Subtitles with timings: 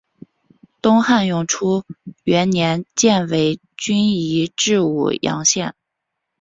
[0.81, 1.83] 东汉永初
[2.23, 5.75] 元年犍为郡移治武阳县。